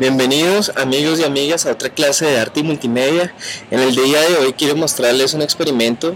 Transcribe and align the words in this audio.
Bienvenidos 0.00 0.72
amigos 0.76 1.20
y 1.20 1.24
amigas 1.24 1.66
a 1.66 1.72
otra 1.72 1.90
clase 1.90 2.24
de 2.24 2.40
arte 2.40 2.60
y 2.60 2.62
multimedia. 2.62 3.34
En 3.70 3.80
el 3.80 3.94
día 3.94 4.18
de 4.22 4.36
hoy 4.36 4.54
quiero 4.54 4.74
mostrarles 4.74 5.34
un 5.34 5.42
experimento 5.42 6.14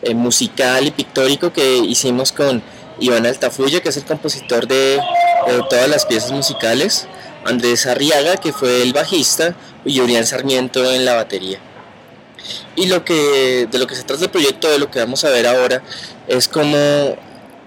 eh, 0.00 0.14
musical 0.14 0.86
y 0.86 0.90
pictórico 0.90 1.52
que 1.52 1.76
hicimos 1.76 2.32
con 2.32 2.62
Iván 2.98 3.26
Altafulla, 3.26 3.82
que 3.82 3.90
es 3.90 3.98
el 3.98 4.06
compositor 4.06 4.66
de 4.66 4.98
todas 5.68 5.86
las 5.90 6.06
piezas 6.06 6.32
musicales, 6.32 7.08
Andrés 7.44 7.84
Arriaga, 7.84 8.38
que 8.38 8.54
fue 8.54 8.80
el 8.80 8.94
bajista, 8.94 9.54
y 9.84 10.00
Urián 10.00 10.24
Sarmiento 10.24 10.90
en 10.90 11.04
la 11.04 11.12
batería. 11.12 11.58
Y 12.74 12.86
lo 12.86 13.04
que, 13.04 13.68
de 13.70 13.78
lo 13.78 13.86
que 13.86 13.96
se 13.96 14.02
trata 14.02 14.24
el 14.24 14.30
proyecto, 14.30 14.70
de 14.70 14.78
lo 14.78 14.90
que 14.90 14.98
vamos 14.98 15.26
a 15.26 15.28
ver 15.28 15.46
ahora, 15.46 15.82
es 16.26 16.48
como, 16.48 16.78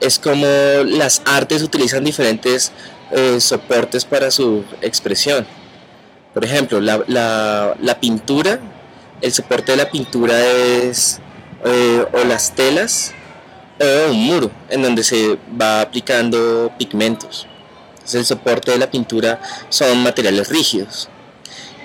es 0.02 0.18
como 0.18 0.48
las 0.84 1.22
artes 1.26 1.62
utilizan 1.62 2.04
diferentes 2.04 2.72
eh, 3.12 3.40
soportes 3.40 4.06
para 4.06 4.32
su 4.32 4.64
expresión. 4.82 5.46
Por 6.34 6.44
ejemplo, 6.44 6.82
la, 6.82 7.98
pintura, 8.00 8.60
el 9.22 9.32
soporte 9.32 9.74
de 9.74 9.78
la 9.78 9.90
pintura 9.90 10.40
es 10.40 11.20
eh, 11.64 12.06
o 12.12 12.24
las 12.24 12.56
telas 12.56 13.14
o 13.80 14.12
un 14.12 14.18
muro 14.18 14.52
en 14.70 14.82
donde 14.82 15.04
se 15.04 15.38
va 15.60 15.82
aplicando 15.82 16.72
pigmentos. 16.80 17.46
El 18.12 18.26
soporte 18.26 18.72
de 18.72 18.80
la 18.80 18.90
pintura 18.90 19.40
son 19.70 20.02
materiales 20.02 20.50
rígidos. 20.50 21.10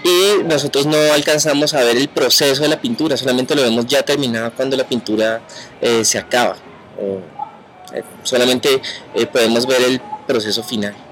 Y 0.02 0.44
nosotros 0.44 0.86
no 0.86 0.96
alcanzamos 1.12 1.74
a 1.74 1.84
ver 1.84 1.96
el 1.96 2.08
proceso 2.08 2.62
de 2.62 2.68
la 2.68 2.80
pintura, 2.80 3.16
solamente 3.16 3.54
lo 3.54 3.62
vemos 3.62 3.86
ya 3.86 4.02
terminado 4.02 4.52
cuando 4.54 4.76
la 4.76 4.88
pintura 4.88 5.42
eh, 5.80 6.04
se 6.04 6.18
acaba. 6.18 6.56
solamente 8.22 8.80
podemos 9.32 9.66
ver 9.66 9.82
el 9.82 10.00
proceso 10.26 10.62
final. 10.62 11.07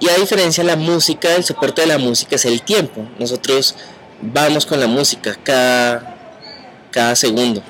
Y 0.00 0.08
a 0.08 0.14
diferencia 0.16 0.64
la 0.64 0.76
música, 0.76 1.34
el 1.34 1.44
soporte 1.44 1.82
de 1.82 1.88
la 1.88 1.98
música 1.98 2.36
es 2.36 2.44
el 2.44 2.62
tiempo. 2.62 3.06
Nosotros 3.18 3.74
vamos 4.20 4.66
con 4.66 4.80
la 4.80 4.86
música 4.86 5.36
cada, 5.42 6.16
cada 6.90 7.16
segundo. 7.16 7.62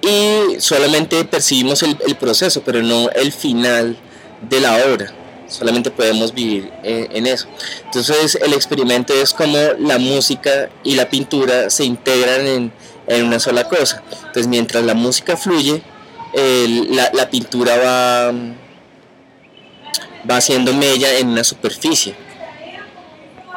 Y 0.00 0.60
solamente 0.60 1.24
percibimos 1.24 1.82
el, 1.82 2.16
proceso, 2.16 2.62
pero 2.64 2.82
no 2.82 3.10
el 3.10 3.32
final 3.32 3.96
de 4.48 4.60
la 4.60 4.76
obra. 4.86 5.12
Solamente 5.48 5.90
podemos 5.90 6.34
vivir 6.34 6.70
eh, 6.84 7.08
en 7.12 7.26
eso. 7.26 7.48
Entonces 7.84 8.38
el 8.40 8.52
experimento 8.52 9.14
es 9.14 9.32
como 9.32 9.56
la 9.78 9.98
música 9.98 10.68
y 10.84 10.94
la 10.94 11.08
pintura 11.08 11.70
se 11.70 11.84
integran 11.84 12.46
en, 12.46 13.24
una 13.24 13.40
sola 13.40 13.64
cosa. 13.64 14.02
Entonces 14.12 14.46
mientras 14.46 14.84
la 14.84 14.94
música 14.94 15.36
fluye, 15.36 15.82
la, 16.34 17.10
la 17.14 17.30
pintura 17.30 17.78
va 17.78 18.32
va 20.28 20.36
haciendo 20.36 20.72
mella 20.72 21.18
en 21.18 21.28
una 21.28 21.44
superficie. 21.44 22.14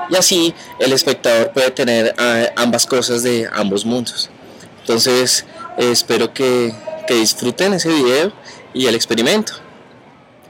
Y 0.09 0.15
así 0.15 0.53
el 0.79 0.93
espectador 0.93 1.51
puede 1.51 1.71
tener 1.71 2.13
ah, 2.17 2.47
ambas 2.55 2.85
cosas 2.85 3.23
de 3.23 3.49
ambos 3.53 3.85
mundos. 3.85 4.29
Entonces 4.81 5.45
espero 5.77 6.33
que, 6.33 6.73
que 7.07 7.15
disfruten 7.15 7.73
ese 7.73 7.89
video 7.89 8.31
y 8.73 8.87
el 8.87 8.95
experimento. 8.95 9.53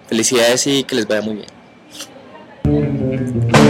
Felicidades 0.08 0.66
y 0.68 0.84
que 0.84 0.96
les 0.96 1.08
vaya 1.08 1.22
muy 1.22 1.36
bien. 1.36 3.61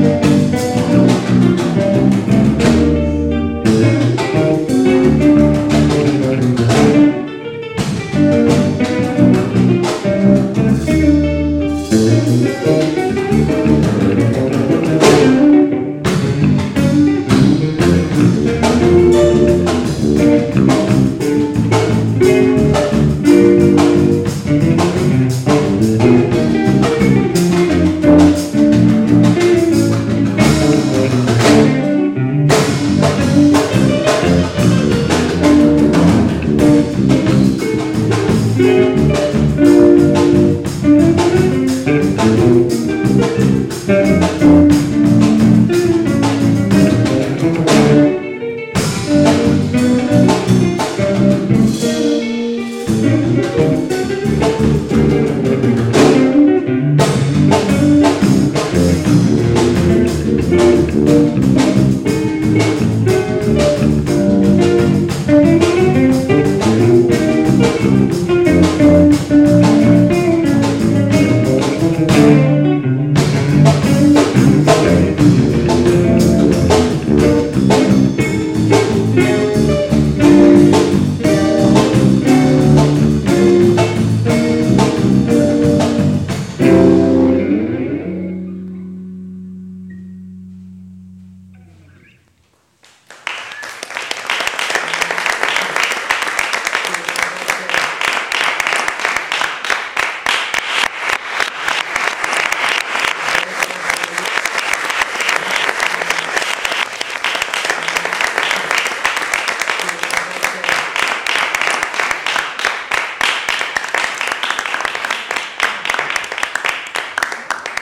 Thank 0.00 0.27